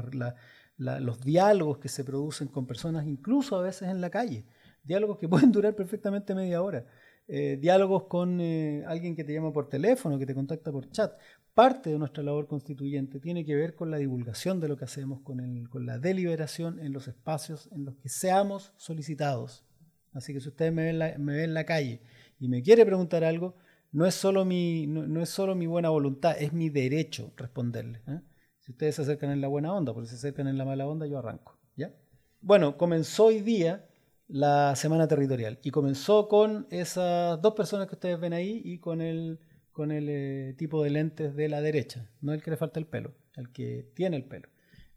[0.76, 4.44] los diálogos que se producen con personas, incluso a veces en la calle,
[4.84, 6.84] diálogos que pueden durar perfectamente media hora,
[7.28, 11.12] eh, diálogos con eh, alguien que te llama por teléfono, que te contacta por chat.
[11.54, 15.20] Parte de nuestra labor constituyente tiene que ver con la divulgación de lo que hacemos,
[15.20, 19.64] con, la deliberación en los espacios en los que seamos solicitados.
[20.12, 22.02] Así que si ustedes me ven, en la calle
[22.38, 23.54] y me quiere preguntar algo,
[23.92, 28.00] no es solo mi, no, no, es solo mi buena voluntad, es mi derecho responderle.
[28.08, 28.20] ¿eh?
[28.58, 30.86] Si ustedes se acercan en la buena onda, porque si se acercan en la mala
[30.86, 31.58] onda, yo arranco.
[31.76, 31.94] ¿ya?
[32.40, 33.86] Bueno, comenzó hoy día
[34.28, 39.00] la semana territorial y comenzó con esas dos personas que ustedes ven ahí y con
[39.00, 39.40] el,
[39.72, 42.86] con el eh, tipo de lentes de la derecha, no el que le falta el
[42.86, 44.48] pelo, el que tiene el pelo.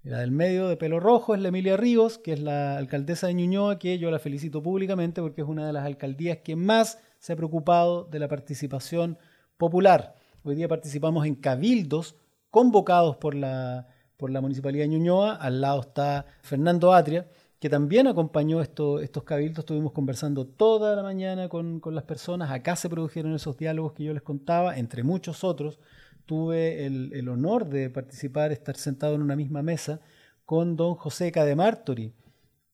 [0.05, 3.33] La del medio de pelo rojo es la Emilia Ríos, que es la alcaldesa de
[3.33, 7.33] Ñuñoa, que yo la felicito públicamente porque es una de las alcaldías que más se
[7.33, 9.17] ha preocupado de la participación
[9.57, 10.13] popular.
[10.43, 12.15] Hoy día participamos en cabildos
[12.51, 15.37] convocados por la, por la Municipalidad de Ñuñoa.
[15.37, 17.27] Al lado está Fernando Atria,
[17.59, 19.59] que también acompañó esto, estos cabildos.
[19.59, 22.51] Estuvimos conversando toda la mañana con, las personas.
[22.51, 25.79] Acá se produjeron esos diálogos que yo les contaba, entre muchos otros.
[26.25, 30.01] Tuve el, el honor de participar, estar sentado en una misma mesa
[30.45, 32.13] con don José Cademartori,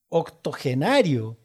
[0.10, 1.38] octogenario,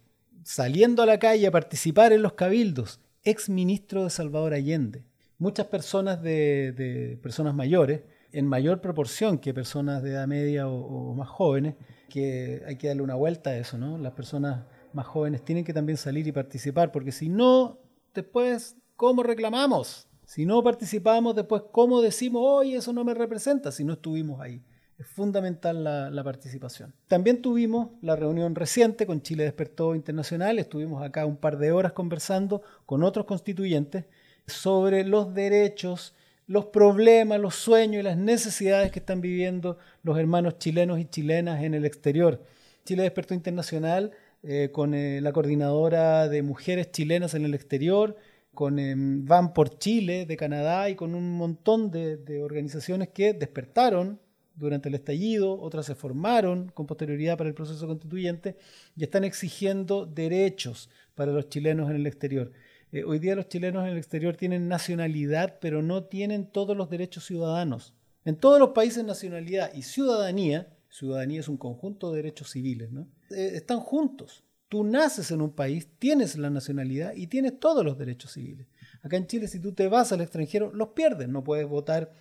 [0.42, 5.05] saliendo a la calle a participar en los cabildos, ex ministro de Salvador Allende.
[5.38, 8.03] Muchas personas de, de personas mayores,
[8.37, 11.75] en mayor proporción que personas de edad media o, más jóvenes,
[12.11, 13.96] que hay que darle una vuelta a eso, ¿no?
[13.96, 17.79] Las personas más jóvenes tienen que también salir y participar, porque si no,
[18.14, 20.07] después, ¿cómo reclamamos?
[20.27, 24.62] Si no participamos, después, ¿cómo decimos, oye, eso no me representa si no estuvimos ahí?
[24.99, 26.92] Es fundamental la, la, participación.
[27.09, 30.59] También tuvimos la reunión reciente con Chile Despertó Internacional.
[30.59, 34.05] Estuvimos acá un par de horas conversando con otros constituyentes
[34.46, 36.14] sobre los derechos,
[36.46, 41.62] los problemas, los sueños y las necesidades que están viviendo los hermanos chilenos y chilenas
[41.62, 42.42] en el exterior.
[42.85, 48.16] Chile Despertó Internacional, eh, con eh, la coordinadora de mujeres chilenas en el exterior,
[48.54, 53.32] con eh, Van por Chile de Canadá y con un montón de, de organizaciones que
[53.32, 54.20] despertaron
[54.54, 58.56] durante el estallido, otras se formaron con posterioridad para el proceso constituyente
[58.96, 62.52] y están exigiendo derechos para los chilenos en el exterior.
[62.96, 66.88] Eh, hoy día los chilenos en el exterior tienen nacionalidad, pero no tienen todos los
[66.88, 67.92] derechos ciudadanos.
[68.24, 73.06] En todos los países nacionalidad y ciudadanía, ciudadanía es un conjunto de derechos civiles, ¿no?
[73.28, 74.44] Eh, están juntos.
[74.70, 78.66] Tú naces en un país, tienes la nacionalidad y tienes todos los derechos civiles.
[79.02, 81.28] Acá en Chile, si tú te vas al extranjero, los pierdes.
[81.28, 82.14] No puedes votar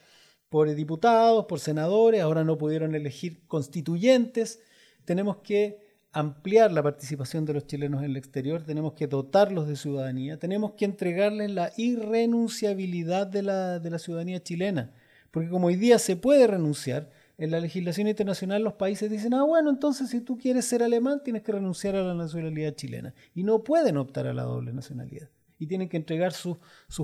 [0.50, 4.60] por diputados, por senadores, ahora no pudieron elegir constituyentes.
[5.06, 5.85] Tenemos que
[6.16, 10.72] ampliar la participación de los chilenos en el exterior, tenemos que dotarlos de ciudadanía, tenemos
[10.72, 14.92] que entregarles la irrenunciabilidad de la, de la ciudadanía chilena,
[15.32, 19.44] porque como hoy día se puede renunciar, en la legislación internacional los países dicen, ah,
[19.44, 23.44] bueno, entonces si tú quieres ser alemán tienes que renunciar a la nacionalidad chilena, y
[23.44, 25.28] no pueden optar a la doble nacionalidad
[25.58, 26.58] y tienen que entregar sus,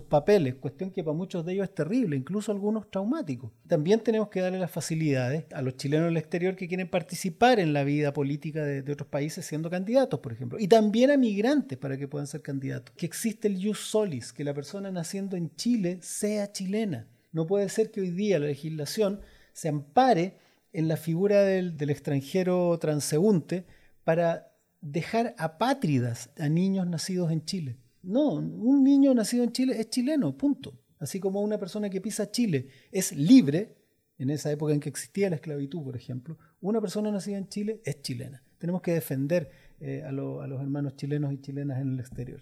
[0.09, 3.51] papeles, cuestión que para muchos de ellos es terrible, incluso algunos traumáticos.
[3.67, 7.73] También tenemos que darle las facilidades a los chilenos del exterior que quieren participar en
[7.73, 11.77] la vida política de, de otros países siendo candidatos, por ejemplo, y también a migrantes
[11.77, 12.93] para que puedan ser candidatos.
[12.97, 17.07] Que existe el jus solis, que la persona naciendo en Chile sea chilena.
[17.31, 19.21] No puede ser que hoy día la legislación
[19.53, 20.37] se ampare
[20.73, 23.65] en la figura del, del extranjero transeúnte
[24.03, 27.77] para dejar apátridas a niños nacidos en Chile.
[28.03, 30.79] No, un niño nacido en Chile es chileno, punto.
[30.99, 33.75] Así como una persona que pisa Chile es libre,
[34.17, 37.81] en esa época en que existía la esclavitud, por ejemplo, una persona nacida en Chile
[37.83, 38.43] es chilena.
[38.59, 39.49] Tenemos que defender
[39.79, 42.41] eh, a, a los hermanos chilenos y chilenas en el exterior.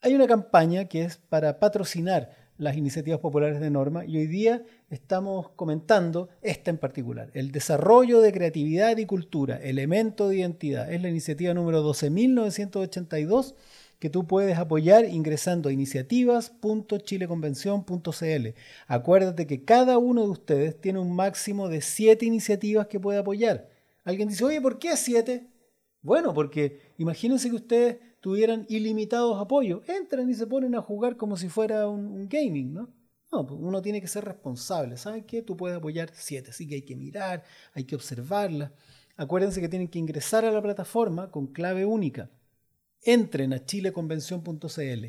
[0.00, 4.62] Hay una campaña que es para patrocinar las iniciativas populares de norma y hoy día
[4.88, 10.90] estamos comentando esta en particular, el desarrollo de creatividad y cultura, elemento de identidad.
[10.90, 13.54] Es la iniciativa número 12.982
[14.02, 18.48] que tú puedes apoyar ingresando a iniciativas.chileconvención.cl.
[18.88, 23.68] Acuérdate que cada uno de ustedes tiene un máximo de siete iniciativas que puede apoyar.
[24.02, 25.52] Alguien dice, oye, ¿por qué siete?
[26.00, 29.88] Bueno, porque imagínense que ustedes tuvieran ilimitados apoyos.
[29.88, 32.92] Entran y se ponen a jugar como si fuera un, gaming, ¿no?
[33.30, 34.96] No, pues uno tiene que ser responsable.
[34.96, 35.42] ¿Saben qué?
[35.42, 38.72] Tú puedes apoyar siete, así que hay que mirar, hay que observarla.
[39.16, 42.30] Acuérdense que tienen que ingresar a la plataforma con clave única
[43.02, 45.06] entren a chileconvención.cl,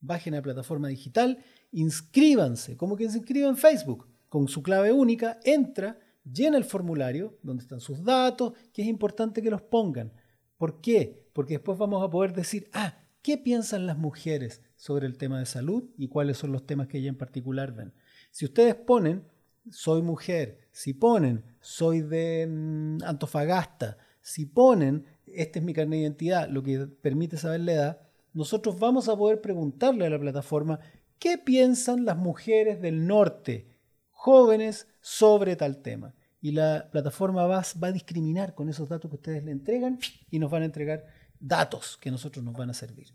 [0.00, 1.38] bajen a la plataforma digital,
[1.72, 7.38] inscríbanse, como quien se inscribe en Facebook, con su clave única, entra, llena el formulario
[7.42, 10.12] donde están sus datos, que es importante que los pongan.
[10.56, 11.28] ¿Por qué?
[11.32, 15.46] Porque después vamos a poder decir, ah, ¿qué piensan las mujeres sobre el tema de
[15.46, 17.94] salud y cuáles son los temas que ella en particular ven?
[18.30, 19.24] Si ustedes ponen,
[19.70, 26.02] soy mujer, si ponen, soy de mm, Antofagasta, si ponen, este es mi carnet de
[26.02, 28.00] identidad, lo que permite saber la edad,
[28.32, 30.80] nosotros vamos a poder preguntarle a la plataforma
[31.18, 33.66] qué piensan las mujeres del norte,
[34.10, 36.14] jóvenes, sobre tal tema.
[36.40, 39.98] Y la plataforma va, a discriminar con esos datos que ustedes le entregan
[40.30, 41.04] y nos van a entregar
[41.40, 43.08] datos que nosotros nos van a servir.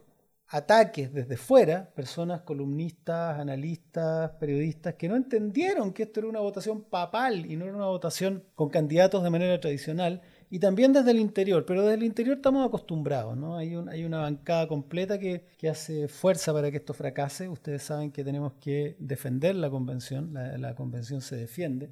[0.46, 6.82] ataques desde fuera, personas columnistas, analistas, periodistas, que no entendieron que esto era una votación
[6.82, 10.22] papal y no era una votación con candidatos de manera tradicional,
[10.52, 13.56] y también desde el interior, pero desde el interior estamos acostumbrados, ¿no?
[13.56, 17.48] Hay, hay una bancada completa que, hace fuerza para que esto fracase.
[17.48, 21.88] Ustedes saben que tenemos que defender la convención, la, convención se defiende,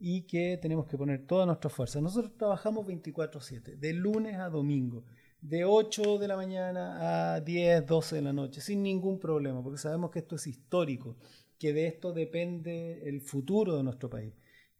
[0.00, 2.00] y que tenemos que poner toda nuestra fuerza.
[2.00, 5.04] Nosotros trabajamos 24/7, de lunes a domingo,
[5.42, 9.76] de 8 de la mañana a 10, 12 de la noche, sin ningún problema, porque
[9.76, 11.18] sabemos que esto es histórico,
[11.58, 14.32] que de esto depende el futuro de nuestro país.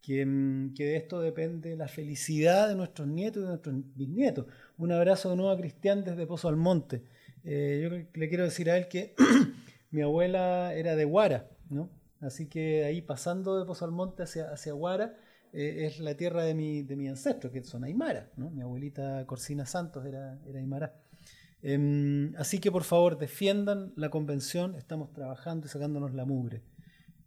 [0.09, 4.45] Mm, que, de esto depende la felicidad de nuestros nietos y de nuestros bisnietos.
[4.77, 7.03] Un abrazo de nuevo a Cristian desde Pozo Almonte.
[7.43, 9.15] Eh, yo le quiero decir a él que
[9.91, 11.91] mi abuela era de Guara, ¿no?
[12.21, 15.15] Así que ahí pasando de Pozo Almonte hacia, hacia Guara
[15.53, 18.49] eh, es la tierra de mi, ancestro, que son Aymara, ¿no?
[18.49, 20.95] Mi abuelita Corsina Santos era, era Aymara.
[21.61, 26.63] Em, así que por favor defiendan la convención, estamos trabajando y sacándonos la mugre.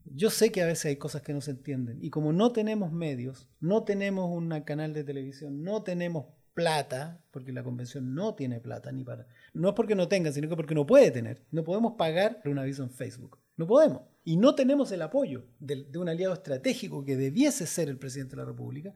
[0.04, 2.92] Yo sé que a veces hay cosas que no se entienden y como no tenemos
[2.92, 8.60] medios, no tenemos un canal de televisión, no tenemos plata, porque la convención no tiene
[8.60, 9.26] plata ni para...
[9.54, 11.44] No es porque no tenga, sino que porque no puede tener.
[11.50, 13.38] No podemos pagar un aviso en Facebook.
[13.56, 14.02] No podemos.
[14.24, 18.42] Y no tenemos el apoyo de, un aliado estratégico que debiese ser el presidente de
[18.42, 18.94] la República.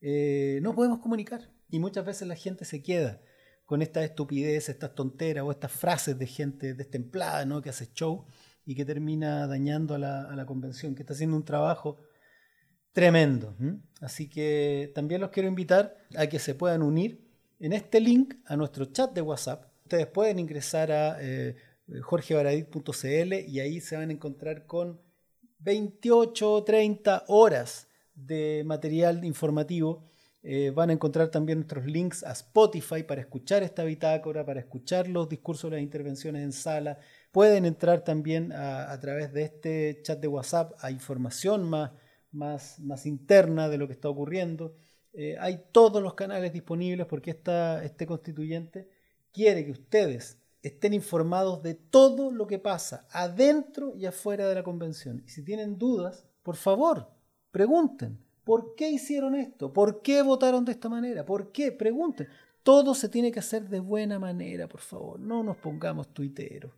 [0.00, 1.50] Eh, no podemos comunicar.
[1.68, 3.20] Y muchas veces la gente se queda
[3.64, 7.60] con estas estupideces, estas tonteras o estas frases de gente destemplada ¿no?
[7.60, 8.26] que hace show
[8.66, 11.98] y que termina dañando a la, convención, que está haciendo un trabajo
[12.92, 13.54] tremendo.
[14.00, 17.24] Así que también los quiero invitar a que se puedan unir
[17.60, 19.66] en este link a nuestro chat de WhatsApp.
[19.84, 21.54] Ustedes pueden ingresar a eh,
[22.02, 25.00] jorgebaradit.cl y ahí se van a encontrar con
[25.60, 30.04] 28 o 30 horas de material informativo.
[30.42, 35.08] Eh, van a encontrar también nuestros links a Spotify para escuchar esta bitácora, para escuchar
[35.08, 36.98] los discursos, las intervenciones en sala.
[37.36, 41.90] Pueden entrar también a, través de este chat de WhatsApp a información más,
[42.32, 44.74] más, más interna de lo que está ocurriendo.
[45.12, 48.88] Eh, hay todos los canales disponibles porque esta, este constituyente
[49.34, 54.62] quiere que ustedes estén informados de todo lo que pasa adentro y afuera de la
[54.62, 55.22] convención.
[55.26, 57.10] Y si tienen dudas, por favor,
[57.50, 58.18] pregunten.
[58.44, 59.74] ¿Por qué hicieron esto?
[59.74, 61.26] ¿Por qué votaron de esta manera?
[61.26, 61.70] ¿Por qué?
[61.70, 62.28] Pregunten.
[62.62, 65.20] Todo se tiene que hacer de buena manera, por favor.
[65.20, 66.72] No nos pongamos tuiteros.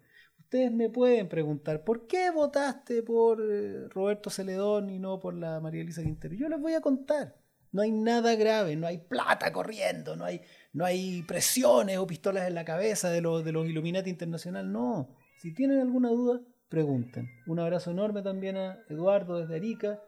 [0.48, 5.60] Ustedes me pueden preguntar, ¿por qué votaste por eh, Roberto Celedón y no por la
[5.60, 6.34] María Elisa Quintero?
[6.34, 7.36] Yo les voy a contar.
[7.70, 10.40] No hay nada grave, no hay plata corriendo, no hay,
[10.72, 15.14] no hay presiones o pistolas en la cabeza de los, de los Illuminati Internacional, no.
[15.36, 16.40] Si tienen alguna duda,
[16.70, 17.28] pregunten.
[17.46, 20.02] Un abrazo enorme también a Eduardo desde Arica.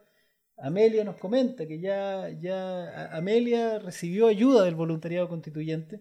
[0.56, 6.00] Amelia nos comenta que ya, ya Amelia recibió ayuda del voluntariado constituyente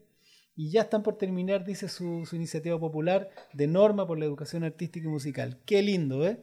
[0.59, 5.07] y ya están por terminar, dice su, iniciativa popular de norma por la educación artística
[5.07, 5.57] y musical.
[5.65, 6.41] Qué lindo, ¿eh?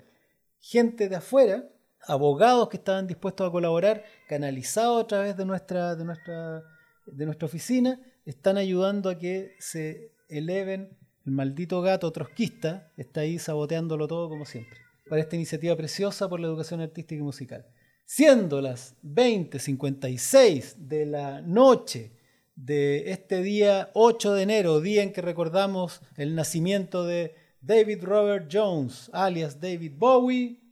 [0.59, 1.69] Gente de afuera,
[2.01, 6.65] abogados que estaban dispuestos a colaborar, canalizados a través de nuestra, de nuestra
[7.05, 10.97] de nuestra oficina están ayudando a que se eleven
[11.27, 14.79] el maldito gato trotskista, está ahí saboteándolo todo como siempre,
[15.11, 17.67] para esta iniciativa preciosa por la educación artística y musical.
[18.07, 22.16] Siendo las 20.56 de la noche
[22.57, 28.49] de este día 8 de enero, día en que recordamos el nacimiento de David Robert
[28.51, 30.63] Jones, alias David Bowie,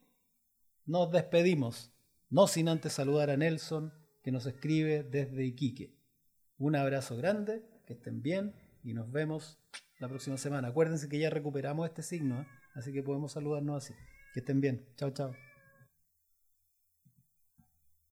[0.87, 1.93] nos despedimos,
[2.31, 5.95] no sin antes saludar a Nelson, que nos escribe desde Iquique.
[6.59, 9.59] Un abrazo grande, que estén bien y nos vemos
[9.99, 10.69] la próxima semana.
[10.69, 12.47] Acuérdense que ya recuperamos este signo, ¿eh?
[12.75, 13.95] así que podemos saludarnos así.
[14.33, 14.87] Que estén bien.
[14.97, 15.44] Chao, chao.